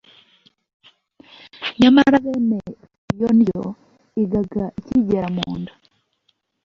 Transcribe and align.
nyamara 1.79 2.17
bene 2.25 2.59
iyo 3.13 3.29
ndyo 3.37 3.61
igaga 4.21 4.63
ikigera 4.79 5.27
mu 5.35 5.47
nda 5.59 5.73